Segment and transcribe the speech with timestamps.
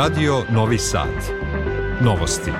[0.00, 1.08] Radio Novi Sad.
[2.00, 2.50] Novosti.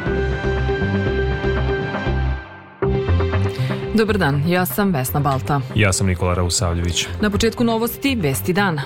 [3.94, 5.60] Dobar dan, ja sam Vesna Balta.
[5.74, 7.06] Ja sam Nikola Rausavljević.
[7.20, 8.82] Na početku novosti, vesti dana.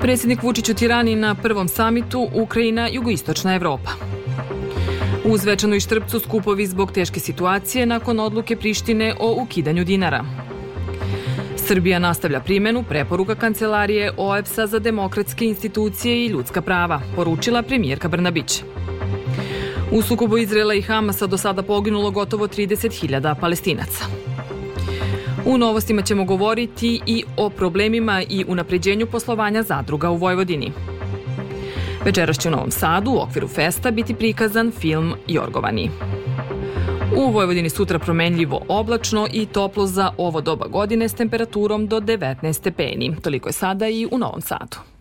[0.00, 3.90] Predsjednik Vučić u Tirani na prvom samitu Ukrajina, Jugoistočna Evropa.
[5.24, 10.24] U Zvečanu i Štrpcu skupovi zbog teške situacije nakon odluke Prištine o ukidanju dinara.
[11.68, 18.62] Srbija nastavlja primenu preporuka Kancelarije OEPS-a za demokratske institucije i ljudska prava, poručila premijerka Brnabić.
[19.92, 24.04] U sukobu Izrela i Hamasa do sada poginulo gotovo 30.000 palestinaca.
[25.46, 30.72] U novostima ćemo govoriti i o problemima i unapređenju poslovanja zadruga u Vojvodini.
[32.04, 35.90] Večeras će u Novom Sadu u okviru festa biti prikazan film Jorgovani.
[37.16, 42.52] U Vojvodini sutra promenljivo oblačno i toplo za ovo doba godine s temperaturom do 19
[42.52, 43.16] stepeni.
[43.22, 44.97] Toliko je sada i u Novom Sadu.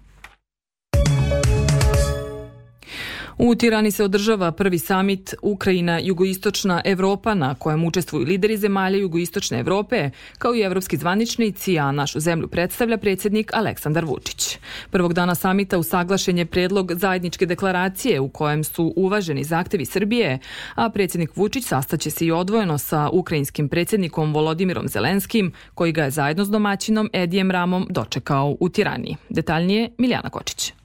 [3.40, 9.60] U Tirani se održava prvi samit Ukrajina jugoistočna Evropa na kojem učestvuju lideri zemalja jugoistočne
[9.60, 14.58] Evrope kao i evropski zvaničnici, a našu zemlju predstavlja predsjednik Aleksandar Vučić.
[14.92, 20.40] Prvog dana samita usaglašen je predlog zajedničke deklaracije u kojem su uvaženi zahtevi Srbije,
[20.76, 26.12] a predsjednik Vučić sastaće se i odvojeno sa ukrajinskim predsjednikom Volodimirom Zelenskim, koji ga je
[26.12, 29.16] zajedno s domaćinom Edijem Ramom dočekao u Tirani.
[29.30, 30.77] Detaljnije Miljana Kočić.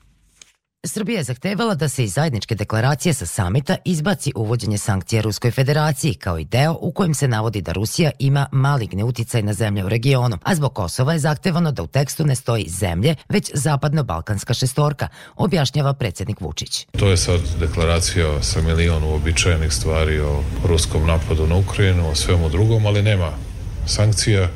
[0.87, 6.15] Srbija je zahtevala da se iz zajedničke deklaracije sa samita izbaci uvođenje sankcija Ruskoj federaciji
[6.15, 9.89] kao i deo u kojem se navodi da Rusija ima maligne uticaj na zemlje u
[9.89, 15.09] regionu, a zbog Kosova je zahtevano da u tekstu ne stoji zemlje, već zapadno-balkanska šestorka,
[15.37, 16.87] objašnjava predsjednik Vučić.
[16.99, 22.49] To je sad deklaracija sa milion uobičajenih stvari o ruskom napadu na Ukrajinu, o svemu
[22.49, 23.31] drugom, ali nema
[23.87, 24.49] sankcija,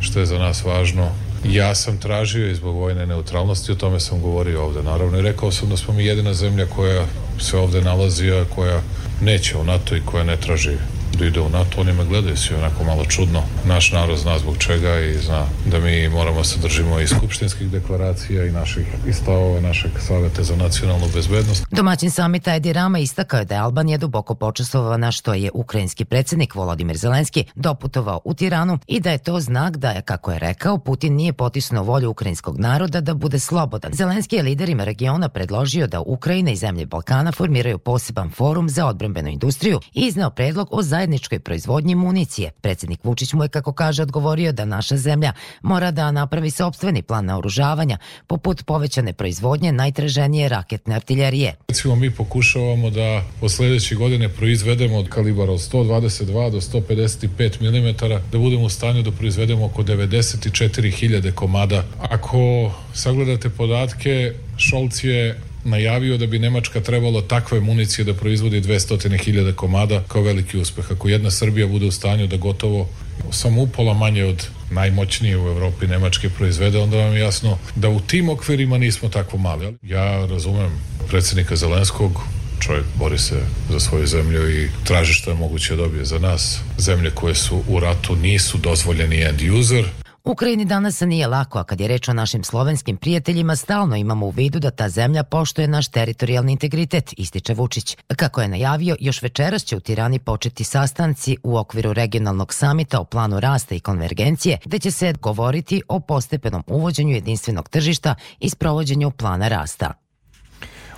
[0.00, 1.10] što je za nas važno
[1.44, 4.82] Ja sam tražio i zbog vojne neutralnosti, o tome sam govorio ovde.
[4.82, 7.06] Naravno i rekao sam da smo mi jedina zemlja koja
[7.40, 8.82] se ovde nalazi, a koja
[9.20, 10.76] neće u NATO i koja ne traži
[11.18, 13.42] da ide u NATO, oni me gledaju svi onako malo čudno.
[13.64, 18.44] Naš narod zna zbog čega i zna da mi moramo se držimo i skupštinskih deklaracija
[18.44, 19.12] i naših i
[19.60, 21.64] našeg saveta za nacionalnu bezbednost.
[21.70, 26.54] Domaćin samita Edi Rama istakao je da je Albanija duboko počestovana što je ukrajinski predsednik
[26.54, 30.78] Volodimir Zelenski doputovao u Tiranu i da je to znak da je, kako je rekao,
[30.78, 33.92] Putin nije potisnuo volju ukrajinskog naroda da bude slobodan.
[33.92, 39.28] Zelenski je liderima regiona predložio da Ukrajina i zemlje Balkana formiraju poseban forum za odbrambenu
[39.28, 42.50] industriju i izneo predlog o zajedničkom zajedničkoj proizvodnji municije.
[42.60, 45.32] Predsednik Vučić mu je, kako kaže, odgovorio da naša zemlja
[45.62, 51.54] mora da napravi sobstveni plan naoružavanja poput povećane proizvodnje najtraženije raketne artiljerije.
[51.68, 57.96] Recimo mi pokušavamo da od sledeće godine proizvedemo od kalibara od 122 do 155 mm
[58.32, 61.84] da budemo u stanju da proizvedemo oko 94.000 komada.
[61.98, 69.52] Ako sagledate podatke, Šolc je najavio da bi Nemačka trebalo takve municije da proizvodi 200.000
[69.54, 70.90] komada kao veliki uspeh.
[70.90, 72.88] Ako jedna Srbija bude u stanju da gotovo
[73.30, 78.00] samo upola manje od najmoćnije u Evropi Nemačke proizvede, onda vam je jasno da u
[78.00, 79.74] tim okvirima nismo tako mali.
[79.82, 80.70] Ja razumem
[81.08, 82.20] predsednika Zelenskog,
[82.60, 83.40] čovjek bori se
[83.70, 86.60] za svoju zemlju i traži što je moguće da dobije za nas.
[86.78, 89.84] Zemlje koje su u ratu nisu dozvoljeni end user,
[90.24, 94.30] Ukrajini danas nije lako, a kad je reč o našim slovenskim prijateljima, stalno imamo u
[94.30, 97.96] vidu da ta zemlja poštuje naš teritorijalni integritet, ističe Vučić.
[98.16, 103.04] Kako je najavio, još večeras će u Tirani početi sastanci u okviru regionalnog samita o
[103.04, 109.10] planu rasta i konvergencije, gde će se govoriti o postepenom uvođenju jedinstvenog tržišta i sprovođenju
[109.10, 109.92] plana rasta.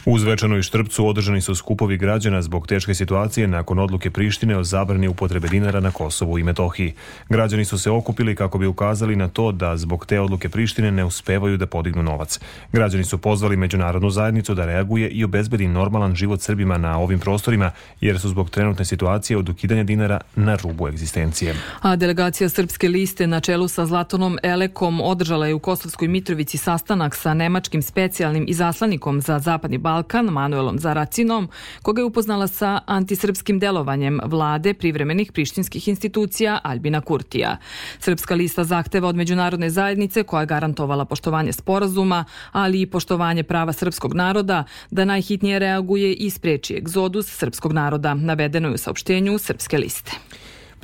[0.07, 4.65] U Zvečanu i Štrpcu održani su skupovi građana zbog teške situacije nakon odluke Prištine o
[4.65, 6.93] zabrani upotrebe dinara na Kosovu i Metohiji.
[7.29, 11.05] Građani su se okupili kako bi ukazali na to da zbog te odluke Prištine ne
[11.05, 12.41] uspevaju da podignu novac.
[12.73, 17.71] Građani su pozvali međunarodnu zajednicu da reaguje i obezbedi normalan život Srbima na ovim prostorima,
[18.01, 21.55] jer su zbog trenutne situacije od ukidanja dinara na rubu egzistencije.
[21.81, 27.15] A delegacija Srpske liste na čelu sa Zlatonom Elekom održala je u Kosovskoj Mitrovici sastanak
[27.15, 31.49] sa nemačkim specijalnim izaslanikom za Zapadni Balkan Balkan Manuelom Zaracinom,
[31.83, 37.57] koga je upoznala sa antisrpskim delovanjem vlade privremenih prištinskih institucija Albina Kurtija.
[37.99, 43.73] Srpska lista zahteva od međunarodne zajednice koja je garantovala poštovanje sporazuma, ali i poštovanje prava
[43.73, 49.79] srpskog naroda da najhitnije reaguje i spreči egzodus srpskog naroda, navedeno je u saopštenju Srpske
[49.79, 50.13] liste.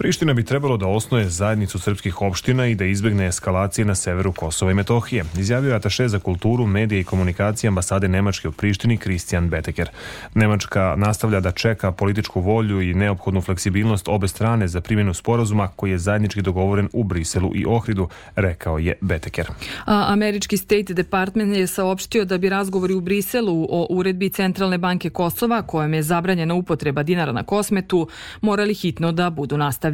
[0.01, 4.71] Priština bi trebalo da osnoje zajednicu srpskih opština i da izbegne eskalacije na severu Kosova
[4.71, 9.49] i Metohije, izjavio je Ataše za kulturu, medije i komunikacije ambasade Nemačke u Prištini Kristijan
[9.49, 9.89] Beteker.
[10.35, 15.91] Nemačka nastavlja da čeka političku volju i neophodnu fleksibilnost obe strane za primjenu sporazuma koji
[15.91, 19.47] je zajednički dogovoren u Briselu i Ohridu, rekao je Beteker.
[19.87, 25.11] A, američki State Department je saopštio da bi razgovori u Briselu o uredbi Centralne banke
[25.11, 28.09] Kosova, kojom je zabranjena upotreba dinara na kosmetu,
[28.41, 29.90] morali hitno da budu nastavljeni.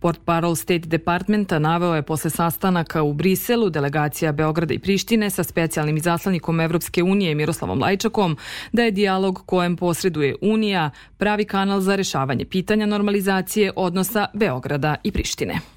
[0.00, 5.44] Port Parol State Departmenta naveo je posle sastanaka u Briselu delegacija Beograda i Prištine sa
[5.44, 8.36] specijalnim izaslanikom Evropske unije Miroslavom Lajčakom
[8.72, 15.12] da je dijalog kojem posreduje Unija pravi kanal za rešavanje pitanja normalizacije odnosa Beograda i
[15.12, 15.73] Prištine.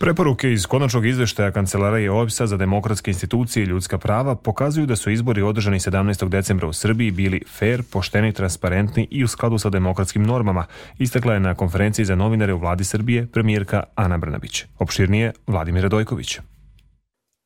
[0.00, 5.10] Preporuke iz konačnog izveštaja Kancelarije OEBS-a za demokratske institucije i ljudska prava pokazuju da su
[5.10, 6.28] izbori održani 17.
[6.28, 10.64] decembra u Srbiji bili fair, pošteni, transparentni i u skladu sa demokratskim normama,
[10.98, 14.64] istakla je na konferenciji za novinare u vladi Srbije premijerka Ana Brnabić.
[14.78, 16.38] Opširnije Vladimir Radojković.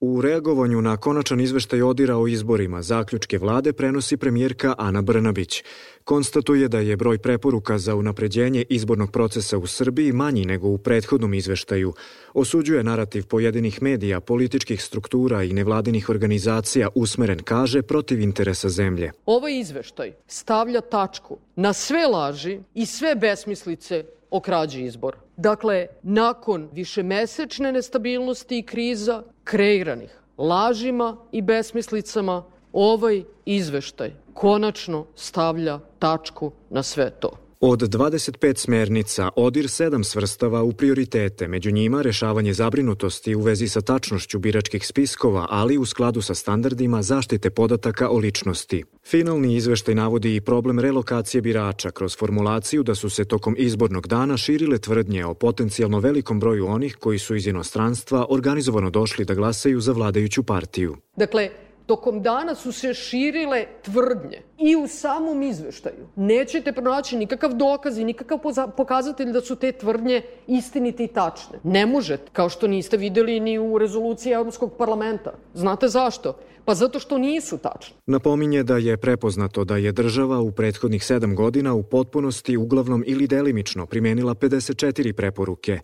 [0.07, 5.63] U reagovanju na konačan izveštaj Odira o izborima zaključke vlade prenosi premijerka Ana Brnabić.
[6.05, 11.35] Konstatuje da je broj preporuka za unapređenje izbornog procesa u Srbiji manji nego u prethodnom
[11.35, 11.93] izveštaju.
[12.35, 19.13] Osuđuje narativ pojedinih medija, političkih struktura i nevladinih organizacija usmeren, kaže, protiv interesa zemlje.
[19.27, 24.05] Ovaj izveštaj stavlja tačku na sve laži i sve besmislice
[24.35, 25.19] o krađi izbora.
[25.37, 32.43] Dakle, nakon višemesečne nestabilnosti i kriza kreiranih lažima i besmislicama,
[32.73, 37.44] ovaj izveštaj konačno stavlja tačku na sve to.
[37.67, 43.81] Od 25 smernica, ODIR 7 svrstava u prioritete, među njima rešavanje zabrinutosti u vezi sa
[43.81, 48.85] tačnošću biračkih spiskova, ali u skladu sa standardima zaštite podataka o ličnosti.
[49.07, 54.37] Finalni izveštaj navodi i problem relokacije birača kroz formulaciju da su se tokom izbornog dana
[54.37, 59.81] širile tvrdnje o potencijalno velikom broju onih koji su iz inostranstva organizovano došli da glasaju
[59.81, 60.97] za vladajuću partiju.
[61.17, 61.51] Dakle,
[61.87, 66.07] tokom dana su se širile tvrdnje i u samom izveštaju.
[66.17, 68.39] Nećete pronaći nikakav dokaz i nikakav
[68.77, 71.59] pokazatelj da su te tvrdnje istinite i tačne.
[71.63, 75.33] Ne možete, kao što niste videli ni u rezoluciji Evropskog parlamenta.
[75.55, 76.37] Znate zašto?
[76.65, 77.97] Pa zato što nisu tačne.
[78.07, 83.27] Napominje da je prepoznato da je država u prethodnih sedam godina u potpunosti, uglavnom ili
[83.27, 85.81] delimično primenila 54 preporuke,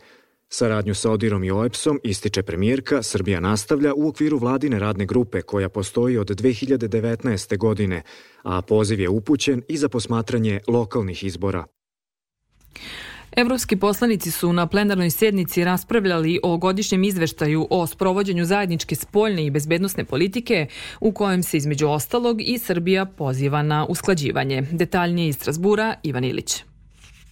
[0.52, 5.68] Saradnju sa Odirom i OEPS-om ističe premijerka, Srbija nastavlja u okviru vladine radne grupe koja
[5.68, 7.58] postoji od 2019.
[7.58, 8.02] godine,
[8.42, 11.64] a poziv je upućen i za posmatranje lokalnih izbora.
[13.36, 19.50] Evropski poslanici su na plenarnoj sednici raspravljali o godišnjem izveštaju o sprovođenju zajedničke spoljne i
[19.50, 20.66] bezbednostne politike
[21.00, 24.62] u kojem se između ostalog i Srbija poziva na usklađivanje.
[24.72, 26.69] Detaljnije iz Strasbura, Ivan Ilić.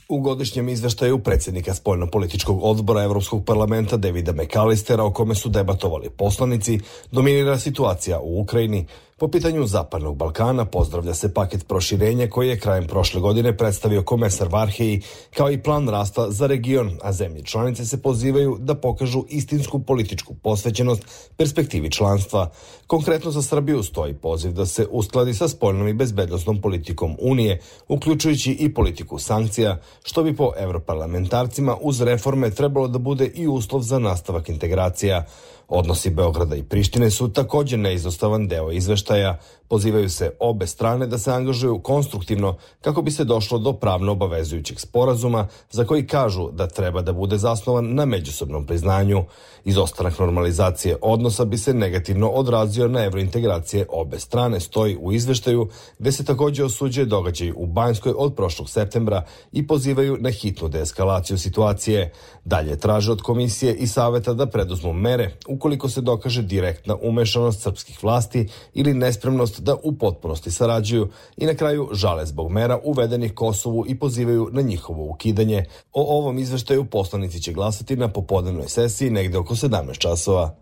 [0.08, 6.78] U godišnjem izveštaju predsjednika spoljno-političkog odbora Evropskog parlamenta Davida McAllistera o kome su debatovali poslanici,
[7.12, 8.87] dominira situacija u Ukrajini,
[9.20, 14.49] Po pitanju Zapadnog Balkana pozdravlja se paket proširenja koji je krajem prošle godine predstavio komesar
[14.49, 15.03] Varheji
[15.35, 20.35] kao i plan rasta za region, a zemlje članice se pozivaju da pokažu istinsku političku
[20.35, 21.03] posvećenost
[21.37, 22.50] perspektivi članstva.
[22.87, 28.53] Konkretno za Srbiju stoji poziv da se uskladi sa spoljnom i bezbednostnom politikom Unije, uključujući
[28.53, 33.99] i politiku sankcija, što bi po evroparlamentarcima uz reforme trebalo da bude i uslov za
[33.99, 35.25] nastavak integracija.
[35.69, 39.38] Odnosi Beograda i Prištine su takođe neizostavan deo izveštaja.
[39.69, 44.81] Pozivaju se obe strane da se angažuju konstruktivno kako bi se došlo do pravno obavezujućeg
[44.81, 49.25] sporazuma za koji kažu da treba da bude zasnovan na međusobnom priznanju.
[49.65, 56.13] Izostanak normalizacije odnosa bi se negativno odrazio na evrointegracije obe strane, stoji u izveštaju, gde
[56.13, 62.13] se takođe osuđuje događaj u Banjskoj od prošlog septembra i pozivaju na hitnu deeskalaciju situacije.
[62.44, 68.03] Dalje traže od komisije i saveta da preduzmu mere ukoliko se dokaže direktna umešanost srpskih
[68.03, 73.84] vlasti ili nespremnost da u potpunosti sarađuju i na kraju žale zbog mera uvedenih Kosovu
[73.88, 75.65] i pozivaju na njihovo ukidanje.
[75.93, 80.55] O ovom izveštaju poslanici će glasati na popodnevnoj sesiji negde oko 17 časova.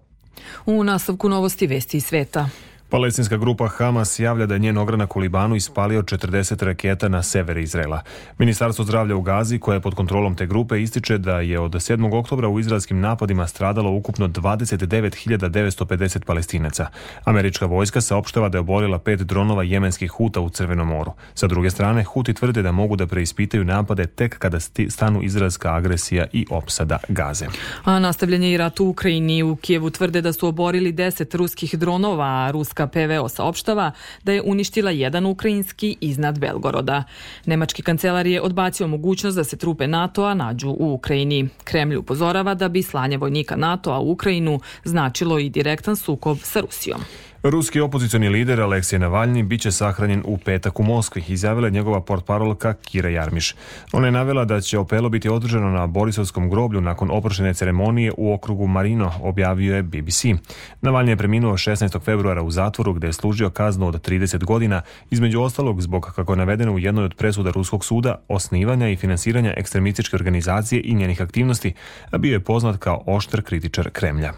[0.67, 2.49] U nastavku novosti vesti iz sveta.
[2.89, 7.59] Palestinska grupa Hamas javlja da je njen ogranak u Libanu ispalio 40 raketa na sever
[7.59, 8.03] Izrela.
[8.39, 12.19] Ministarstvo zdravlja u Gazi, koje je pod kontrolom te grupe, ističe da je od 7.
[12.19, 16.87] oktobra u izraelskim napadima stradalo ukupno 29.950 palestinaca.
[17.25, 21.13] Američka vojska saopštava da je oborila pet dronova jemenskih huta u Crvenom moru.
[21.35, 26.27] Sa druge strane, huti tvrde da mogu da preispitaju napade tek kada stanu izraelska agresija
[26.33, 27.47] i opsada Gaze.
[27.85, 32.25] A nastavljanje i rat u Ukrajini u Kijevu tvrde da su oborili 10 ruskih dronova,
[32.25, 33.93] a ruska Nemačka PVO saopštava
[34.23, 37.05] da je uništila jedan ukrajinski iznad Belgoroda.
[37.47, 41.49] Nemački kancelar je odbacio mogućnost da se trupe NATO-a nađu u Ukrajini.
[41.65, 47.01] Kremlj upozorava da bi slanje vojnika NATO-a u Ukrajinu značilo i direktan sukob sa Rusijom.
[47.51, 52.73] Ruski opozicioni lider Aleksej Navalni biće sahranjen u petak u Moskvi, izjavila je njegova portparolka
[52.73, 53.55] Kira Jarmiš.
[53.93, 58.33] Ona je navela da će opelo biti održano na Borisovskom groblju nakon oprošene ceremonije u
[58.33, 60.25] okrugu Marino, objavio je BBC.
[60.81, 62.01] Navalni je preminuo 16.
[62.01, 66.37] februara u zatvoru gde je služio kaznu od 30 godina, između ostalog zbog, kako je
[66.37, 71.75] navedeno u jednoj od presuda Ruskog suda, osnivanja i finansiranja ekstremističke organizacije i njenih aktivnosti,
[72.11, 74.33] a bio je poznat kao oštar kritičar Kremlja.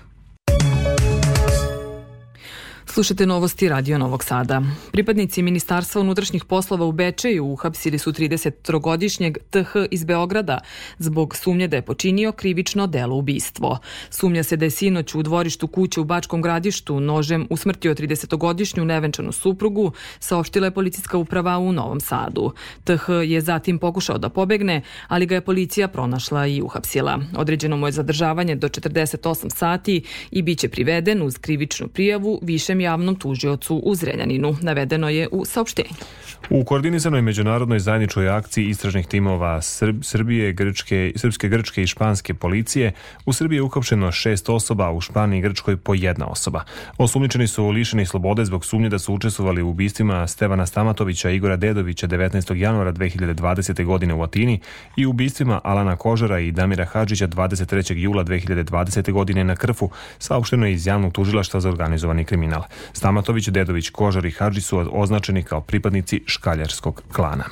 [2.98, 4.62] Slušate novosti Radio Novog Sada.
[4.92, 10.60] Pripadnici Ministarstva unutrašnjih poslova u Bečeju uhapsili su 33-godišnjeg TH iz Beograda
[10.98, 13.78] zbog sumnje da je počinio krivično delo ubistvo.
[14.10, 19.32] Sumnja se da je sinoć u dvorištu kuće u Bačkom gradištu nožem usmrtio 30-godišnju nevenčanu
[19.32, 22.52] suprugu, saopštila je policijska uprava u Novom Sadu.
[22.84, 27.20] TH je zatim pokušao da pobegne, ali ga je policija pronašla i uhapsila.
[27.36, 33.16] Određeno mu je zadržavanje do 48 sati i biće priveden uz krivičnu prijavu višem javnom
[33.16, 35.94] tužiocu u Zrenjaninu, navedeno je u saopštenju.
[36.50, 42.92] U koordinisanoj međunarodnoj zajedničkoj akciji istražnih timova Srb, Srbije, Grčke, Srpske, Grčke i Španske policije
[43.26, 46.64] u Srbiji je ukopšeno šest osoba, u Španiji i Grčkoj po jedna osoba.
[46.98, 51.56] Osumnjičeni su lišeni slobode zbog sumnje da su učestvovali u ubistvima Stevana Stamatovića i Igora
[51.56, 52.54] Dedovića 19.
[52.54, 53.84] januara 2020.
[53.84, 54.60] godine u Atini
[54.96, 57.96] i ubistvima Alana Kožara i Damira Hadžića 23.
[57.96, 59.12] jula 2020.
[59.12, 62.62] godine na Krfu, saopšteno je iz javnog tužilaštva za organizovani kriminal.
[62.92, 67.44] Stamatović, Dedović, Kožar i Hadži su označeni kao pripadnici škaljarskog klana.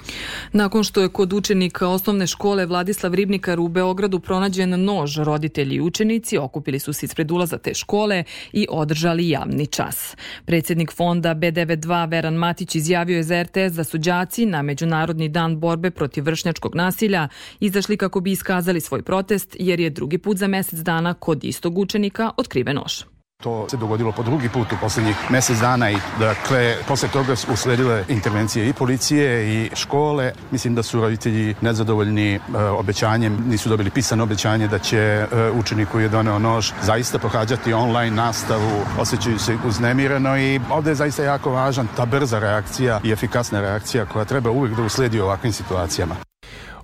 [0.52, 5.80] Nakon što je kod učenika osnovne škole Vladislav Ribnikar u Beogradu pronađen nož, roditelji i
[5.80, 10.16] učenici okupili su se ispred ulaza te škole i održali javni čas.
[10.44, 15.60] Predsednik fonda B92 Veran Matić izjavio je za RTS da su đaci na Međunarodni dan
[15.60, 17.28] borbe protiv vršnjačkog nasilja
[17.60, 21.78] izašli kako bi iskazali svoj protest jer je drugi put za mesec dana kod istog
[21.78, 23.15] učenika otkriven nož.
[23.42, 28.04] To se dogodilo po drugi put u poslednjih mesec dana i dakle posle toga usledile
[28.08, 30.32] intervencije i policije i škole.
[30.50, 35.88] Mislim da su roditelji nezadovoljni e, obećanjem, nisu dobili pisano obećanje da će e, učenik
[35.88, 41.24] koji je doneo nož zaista pohađati online nastavu, osjećaju se uznemireno i ovde je zaista
[41.24, 45.52] jako važan ta brza reakcija i efikasna reakcija koja treba uvek da usledi u ovakvim
[45.52, 46.25] situacijama.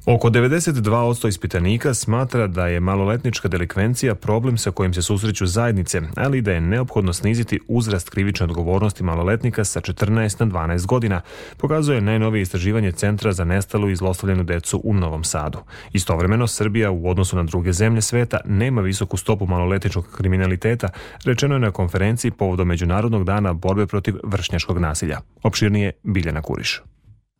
[0.06, 6.42] Oko 92% ispitanika smatra da je maloletnička delikvencija problem sa kojim se susreću zajednice, ali
[6.42, 11.20] da je neophodno sniziti uzrast krivične odgovornosti maloletnika sa 14 na 12 godina,
[11.56, 15.58] pokazuje najnovije istraživanje Centra za nestalu i zlostavljenu decu u Novom Sadu.
[15.92, 20.88] Istovremeno, Srbija u odnosu na druge zemlje sveta nema visoku stopu maloletničkog kriminaliteta,
[21.24, 25.20] rečeno je na konferenciji povodom Međunarodnog dana borbe protiv vršnjačkog nasilja.
[25.42, 26.82] Opširnije Biljana Kuriš.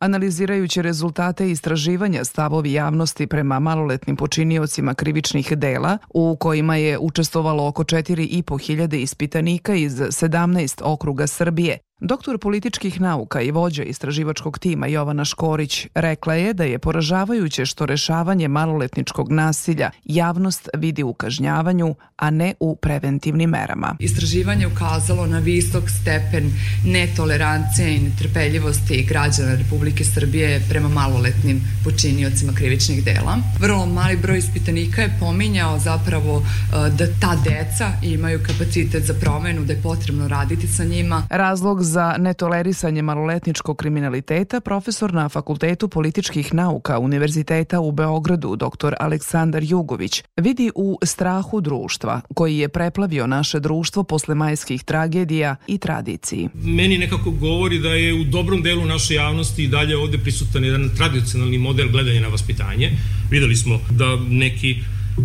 [0.03, 7.83] Analizirajući rezultate istraživanja stavovi javnosti prema maloletnim počiniocima krivičnih dela, u kojima je učestvovalo oko
[7.83, 15.87] 4.500 ispitanika iz 17 okruga Srbije, Doktor političkih nauka i vođa istraživačkog tima Jovana Škorić
[15.95, 22.53] rekla je da je poražavajuće što rešavanje maloletničkog nasilja javnost vidi u kažnjavanju, a ne
[22.59, 23.95] u preventivnim merama.
[23.99, 26.51] Istraživanje ukazalo na visok stepen
[26.85, 33.37] netolerancije i netrpeljivosti građana Republike Srbije prema maloletnim počiniocima krivičnih dela.
[33.59, 39.65] Vrlo mali broj ispitanika je pominjao zapravo e, da ta deca imaju kapacitet za promenu,
[39.65, 41.27] da je potrebno raditi sa njima.
[41.29, 48.93] Razlog za netolerisanje maloletničkog kriminaliteta profesor na Fakultetu političkih nauka Univerziteta u Beogradu dr.
[48.99, 55.77] Aleksandar Jugović vidi u strahu društva koji je preplavio naše društvo posle majskih tragedija i
[55.77, 56.49] tradiciji.
[56.53, 60.89] Meni nekako govori da je u dobrom delu naše javnosti i dalje ovde prisutan jedan
[60.97, 62.91] tradicionalni model gledanja na vaspitanje.
[63.29, 64.75] Videli smo da neki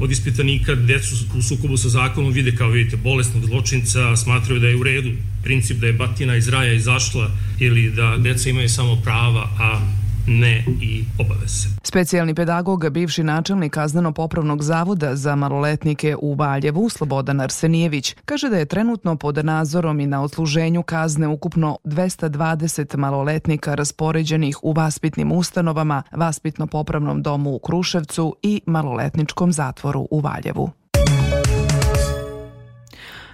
[0.00, 4.76] od ispitanika decu u sukobu sa zakonom vide kao vidite bolesnog zločinca, smatraju da je
[4.76, 5.11] u redu.
[5.42, 9.97] Princip da je batina iz raja izašla ili da deca imaju samo prava, a
[10.28, 11.68] ne i obaveze.
[11.82, 18.66] Specijalni pedagog, bivši načelnik kazneno-popravnog zavoda za maloletnike u Valjevu, Slobodan Arsenijević, kaže da je
[18.66, 27.23] trenutno pod nadzorom i na odsluženju kazne ukupno 220 maloletnika raspoređenih u vaspitnim ustanovama, vaspitno-popravnom
[27.23, 30.70] domu u Kruševcu i maloletničkom zatvoru u Valjevu.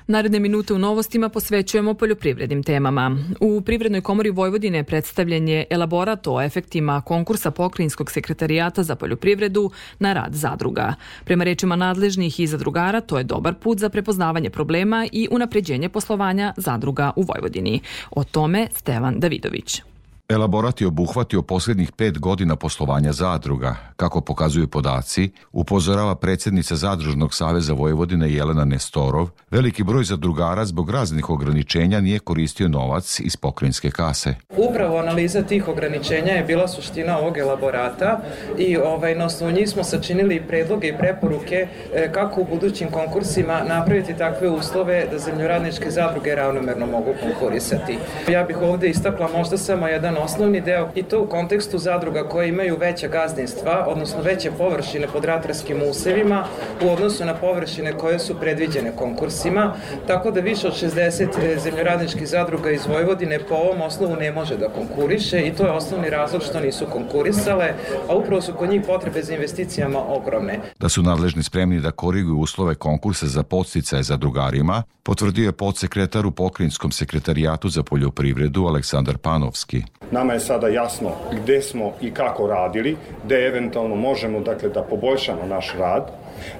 [0.07, 3.17] Naredne minute u novostima posvećujemo poljoprivrednim temama.
[3.41, 10.13] U Privrednoj komori Vojvodine predstavljen je elaborat o efektima konkursa Pokrinjskog sekretarijata za poljoprivredu na
[10.13, 10.95] rad zadruga.
[11.25, 16.55] Prema rečima nadležnih i zadrugara, to je dobar put za prepoznavanje problema i unapređenje poslovanja
[16.57, 17.81] zadruga u Vojvodini.
[18.11, 19.94] O tome Stevan Davidović.
[20.28, 23.76] Elaborat je obuhvatio posljednjih pet godina poslovanja zadruga.
[23.97, 31.31] Kako pokazuju podaci, upozorava predsjednica Zadružnog saveza Vojvodine Jelena Nestorov, veliki broj zadrugara zbog raznih
[31.31, 34.35] ograničenja nije koristio novac iz pokrenjske kase.
[34.57, 38.21] Upravo analiza tih ograničenja je bila suština ovog elaborata
[38.59, 43.62] i ovaj, na osnovu njih smo sačinili predloge i preporuke e, kako u budućim konkursima
[43.69, 47.99] napraviti takve uslove da zemljoradničke zadruge ravnomerno mogu konkurisati.
[48.28, 52.28] Ja bih ovde istakla možda samo jedan jedan osnovni deo i to u kontekstu zadruga
[52.28, 56.44] koje imaju veća gazdinstva, odnosno veće površine pod ratarskim usevima
[56.83, 59.75] u odnosu na površine koje su predviđene konkursima,
[60.06, 64.56] tako da više od 60 e, zemljoradničkih zadruga iz Vojvodine po ovom osnovu ne može
[64.56, 67.75] da konkuriše i to je osnovni razlog što nisu konkurisale,
[68.09, 70.61] a upravo su kod njih potrebe za investicijama ogromne.
[70.78, 76.26] Da su nadležni spremni da koriguju uslove konkursa za podsticaje za drugarima, potvrdio je podsekretar
[76.26, 79.83] u Pokrinjskom sekretarijatu za poljoprivredu Aleksandar Panovski.
[80.11, 85.47] Nama je sada jasno gde smo i kako radili, gde eventualno možemo dakle, da poboljšamo
[85.47, 86.11] naš rad.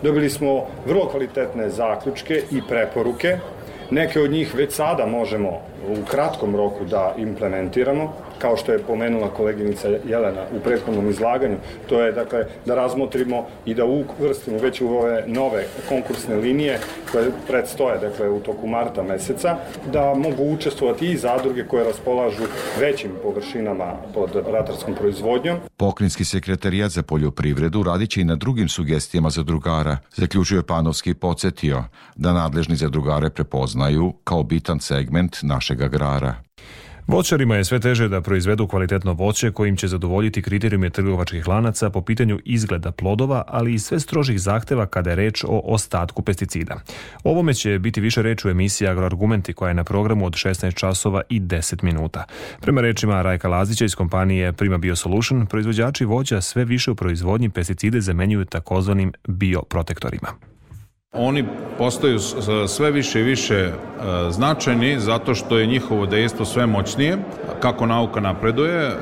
[0.03, 3.39] Dobili smo vrlo kvalitetne zaključke i preporuke.
[3.91, 8.13] Neke od njih već sada možemo u kratkom roku da implementiramo
[8.45, 11.57] kao što je pomenula koleginica Jelena u prethodnom izlaganju,
[11.89, 16.79] to je dakle da razmotrimo i da uvrstimo već u ove nove konkursne linije
[17.13, 19.57] koje predstoje dakle u toku marta meseca,
[19.93, 22.43] da mogu učestvovati i zadruge koje raspolažu
[22.81, 25.59] većim površinama pod ratarskom proizvodnjom.
[25.77, 31.15] Pokrinjski sekretarijat za poljoprivredu radit će i na drugim sugestijama za drugara, zaključuje Panovski i
[31.15, 31.85] podsjetio
[32.17, 36.44] da nadležni za drugare prepoznaju kao bitan segment našeg agrara.
[37.07, 42.01] Voćarima je sve teže da proizvedu kvalitetno voće kojim će zadovoljiti kriterijume trgovačkih lanaca po
[42.01, 46.81] pitanju izgleda plodova, ali i sve strožih zahteva kada je reč o ostatku pesticida.
[47.25, 51.23] Ovome će biti više reč u emisiji Agroargumenti koja je na programu od 16 časova
[51.29, 52.25] i 10 minuta.
[52.61, 58.01] Prema rečima Rajka Lazića iz kompanije Prima Biosolution, proizvođači voća sve više u proizvodnji pesticide
[58.01, 60.54] zamenjuju takozvanim bioprotektorima.
[61.15, 61.45] Oni
[61.79, 62.19] postaju
[62.69, 63.73] sve više i više e,
[64.31, 67.19] značajni zato što je njihovo dejstvo sve moćnije,
[67.61, 68.87] kako nauka napreduje.
[68.87, 68.93] E,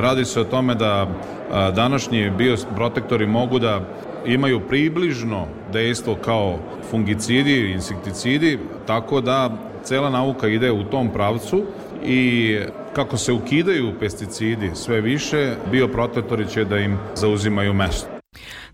[0.00, 3.80] radi se o tome da e, današnji bioprotektori mogu da
[4.26, 6.58] imaju približno dejstvo kao
[6.90, 9.50] fungicidi i insekticidi, tako da
[9.84, 11.62] cela nauka ide u tom pravcu
[12.04, 12.58] i
[12.92, 18.11] kako se ukidaju pesticidi sve više, bioprotektori će da im zauzimaju mesto.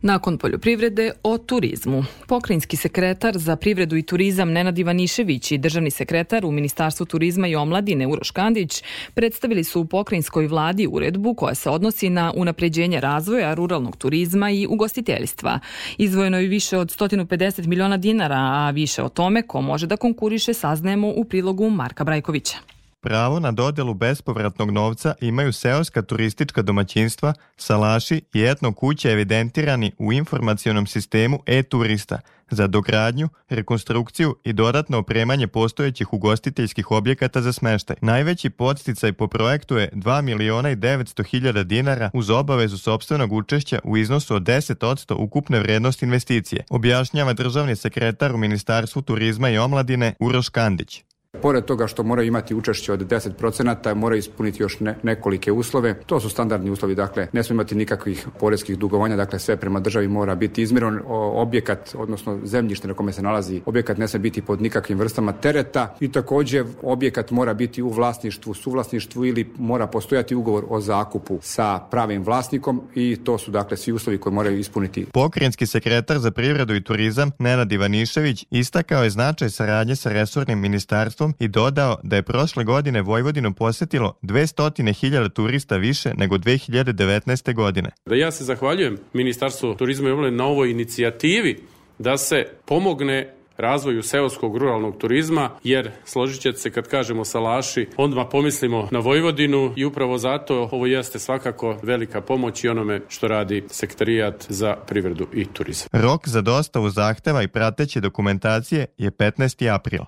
[0.03, 2.05] Nakon poljoprivrede o turizmu.
[2.27, 7.57] Pokrinjski sekretar za privredu i turizam Nenad Ivanišević i državni sekretar u Ministarstvu turizma i
[7.57, 8.83] omladine Uroš Kandić
[9.15, 14.67] predstavili su u pokrinjskoj vladi uredbu koja se odnosi na unapređenje razvoja ruralnog turizma i
[14.67, 15.61] ugostiteljstva.
[15.99, 20.55] Izvojeno je više od 150 miliona dinara, a više o tome ko može da konkuriše
[20.55, 22.78] saznajemo u prilogu Marka Brajkovića.
[23.01, 30.13] Pravo na dodelu bespovratnog novca imaju seoska turistička domaćinstva, salaši i etno kuće evidentirani u
[30.13, 37.97] informacionom sistemu e-turista za dogradnju, rekonstrukciju i dodatno opremanje postojećih ugostiteljskih objekata za smeštaj.
[38.03, 43.79] Najveći podsticaj po projektu je 2 miliona i 900 hiljada dinara uz obavezu sobstvenog učešća
[43.85, 50.15] u iznosu od 10% ukupne vrednosti investicije, objašnjava državni sekretar u Ministarstvu turizma i omladine
[50.21, 51.08] Uroš Kandić.
[51.43, 55.95] Pored toga što moraju imati učešće od 10%, moraju ispuniti još ne, nekolike uslove.
[56.07, 60.09] To su standardni uslovi, dakle, ne smije imati nikakvih poreskih dugovanja, dakle, sve prema državi
[60.09, 61.01] mora biti izmiron.
[61.35, 65.97] Objekat, odnosno zemljište na kome se nalazi objekat ne smije biti pod nikakvim vrstama tereta
[66.01, 71.79] i takođe objekat mora biti u vlasništvu, suvlasništvu ili mora postojati ugovor o zakupu sa
[71.91, 75.07] pravim vlasnikom i to su, dakle, svi uslovi koje moraju ispuniti.
[75.13, 81.28] Pokrenjski sekretar za privredu i turizam Nenad Ivanišević istakao je značaj saradnje sa resornim ministarstvom
[81.29, 87.55] ministarstvom i dodao da je prošle godine Vojvodinu posetilo 200.000 turista više nego 2019.
[87.55, 87.91] godine.
[88.07, 91.59] Da ja se zahvaljujem Ministarstvu turizma i omladine na ovoj inicijativi
[91.99, 98.25] da se pomogne razvoju seoskog ruralnog turizma, jer složit ćete se kad kažemo salaši, onda
[98.25, 103.65] pomislimo na Vojvodinu i upravo zato ovo jeste svakako velika pomoć i onome što radi
[103.71, 105.89] Sekretarijat za privredu i turizam.
[105.93, 109.75] Rok za dostavu zahteva i prateće dokumentacije je 15.
[109.75, 110.03] april.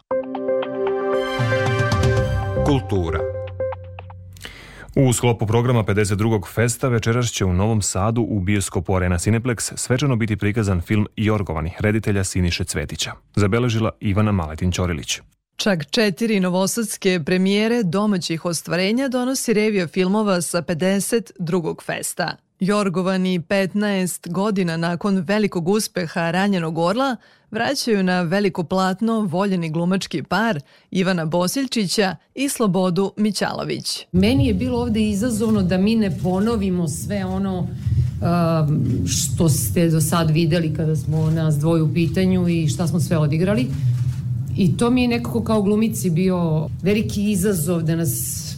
[2.70, 3.18] Kultura
[4.96, 6.54] U sklopu programa 52.
[6.54, 11.72] festa večeras će u Novom Sadu u bioskopu Arena Cineplex svečano biti prikazan film Jorgovani,
[11.78, 13.12] reditelja Siniše Cvetića.
[13.36, 15.20] Zabeležila Ivana Maletin-Ćorilić.
[15.56, 21.82] Čak četiri novosadske premijere domaćih ostvarenja donosi revija filmova sa 52.
[21.86, 22.36] festa.
[22.60, 27.16] Jorgovani 15 godina nakon velikog uspeha Ranjenog orla
[27.50, 34.06] vraćaju na veliko platno voljeni glumački par Ivana Bosiljčića i Slobodu Mićalović.
[34.12, 40.00] Meni je bilo ovde izazovno da mi ne ponovimo sve ono um, što ste do
[40.00, 43.66] sad videli kada smo nas dvoje u pitanju i šta smo sve odigrali.
[44.56, 48.49] I to mi je nekako kao glumici bio veliki izazov da nas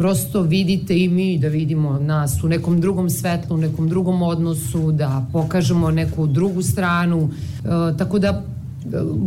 [0.00, 4.92] prosto vidite i mi da vidimo nas u nekom drugom svetlu, u nekom drugom odnosu,
[4.92, 7.30] da pokažemo neku drugu stranu.
[7.30, 8.42] E, tako da e,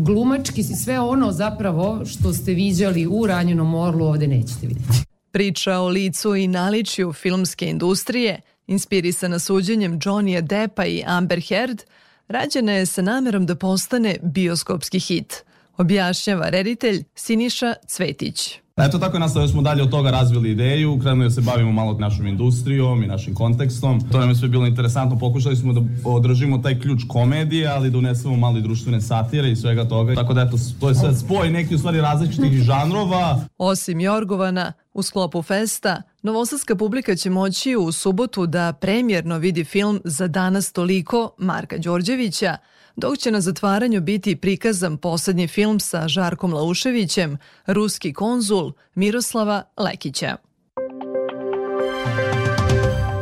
[0.06, 4.90] glumački sve ono zapravo što ste viđali u Ranjenom orlu ovde nećete vidjeti.
[5.32, 11.82] Priča o licu i naličju filmske industrije, inspirisana suđenjem Johnny'a Deppa i Amber Heard,
[12.28, 15.44] rađena je sa namerom da postane bioskopski hit,
[15.78, 18.63] objašnjava reditelj Siniša Cvetić.
[18.78, 21.94] Eto tako je nastao, smo dalje od toga razvili ideju, krenuli da se bavimo malo
[21.94, 24.02] našom industrijom i našim kontekstom.
[24.12, 27.98] To nam je sve bilo interesantno, pokušali smo da održimo taj ključ komedije, ali da
[27.98, 30.16] unesemo malo i društvene satire i svega toga.
[30.16, 33.40] Tako da eto, to je sve spoj neki u stvari različitih žanrova.
[33.58, 40.02] Osim Jorgovana, u sklopu festa, novosadska publika će moći u subotu da premjerno vidi film
[40.04, 42.58] Za danas toliko Marka Đorđevića,
[42.96, 50.38] dok će na zatvaranju biti prikazan poslednji film sa Žarkom Lauševićem, ruski konzul Miroslava Lekića.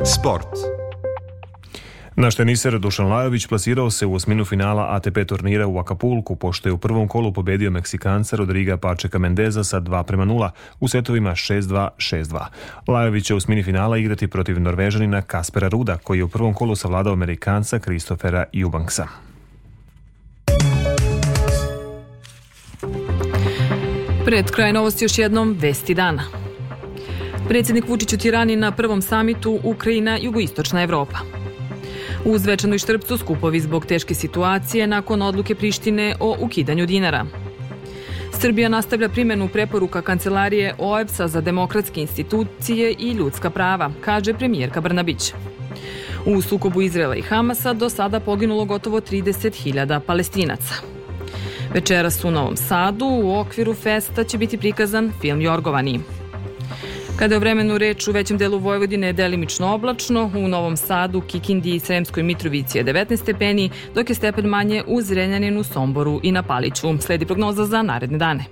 [0.06, 0.81] Sport.
[2.16, 6.74] Naš teniser Dušan Lajović plasirao se u osminu finala ATP turnira u Akapulku, pošto je
[6.74, 12.46] u prvom kolu pobedio Meksikanca Rodriga Pačeka Mendeza sa 2 prema 0 u setovima 6-2-6-2.
[12.88, 16.76] Lajović će u osmini finala igrati protiv Norvežanina Kaspera Ruda, koji je u prvom kolu
[16.76, 19.08] savladao Amerikanca Kristofera Jubanksa.
[24.26, 26.24] Pred kraj novosti još jednom vesti dana.
[27.48, 31.41] Predsjednik Vučić u Tirani na prvom samitu Ukrajina jugoistočna Evropa.
[32.26, 37.26] U Zvečanu i Štrpcu skupovi zbog teške situacije nakon odluke Prištine o ukidanju dinara.
[38.40, 45.34] Srbija nastavlja primenu preporuka Kancelarije OEPS-a za demokratske institucije i ljudska prava, kaže premijerka Brnabić.
[46.26, 50.74] U sukobu Izrela i Hamasa do sada poginulo gotovo 30.000 palestinaca.
[51.74, 56.00] Večeras u Novom Sadu u okviru festa će biti prikazan film Jorgovani.
[57.22, 61.22] Kada je o vremenu reč u većem delu Vojvodine je delimično oblačno, u Novom Sadu,
[61.22, 66.32] Kikindi i Sremskoj Mitrovici je 19 stepeni, dok je stepen manje u Zrenjaninu, Somboru i
[66.32, 66.88] na Paliću.
[67.00, 68.46] Sledi prognoza za naredne dane.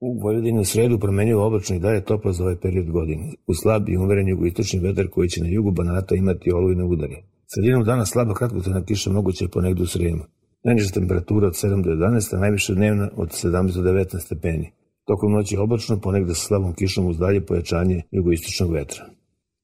[0.00, 3.32] U Vojvodini u sredu promenjivo oblačno i dalje toplo za ovaj period godine.
[3.46, 7.16] U slab i umeren jugoistočni vetar koji će na jugu Banata imati olujne udare.
[7.46, 10.22] Sredinom dana slaba kratkotrajna kiša moguće je ponegde u Sremu.
[10.64, 14.72] Najniža temperatura od 7 do 11, a najviše dnevna od 17 do 19 stepeni.
[15.04, 19.04] Tokom noći oblačno, ponegde sa slabom kišom uz dalje pojačanje jugoistočnog vetra.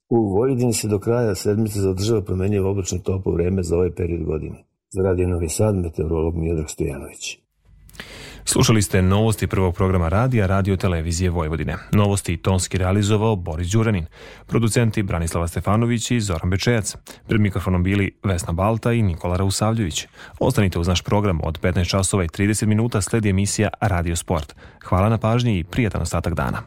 [0.09, 4.65] U Vojvodini se do kraja sedmice zadržava promenjivo oblačno topo vreme za ovaj period godine.
[4.91, 7.39] Za Radio Novi Sad, meteorolog Miodrag Stojanović.
[8.45, 11.77] Slušali ste novosti prvog programa radija Radio Televizije Vojvodine.
[11.93, 14.07] Novosti tonski realizovao Boris Đuranin,
[14.47, 16.97] producenti Branislava Stefanović i Zoran Bečejac.
[17.29, 20.07] Pred mikrofonom bili Vesna Balta i Nikola Rausavljević.
[20.39, 24.55] Ostanite uz naš program od 15 časova i 30 minuta sledi emisija Radio Sport.
[24.85, 26.59] Hvala na pažnji i prijatan ostatak dana.